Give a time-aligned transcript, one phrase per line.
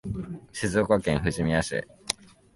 [0.51, 1.83] 静岡県富士宮市